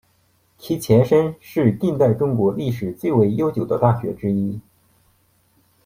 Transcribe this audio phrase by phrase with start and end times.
[0.57, 4.59] 其前身是近代中国历史最为悠久的大学之一。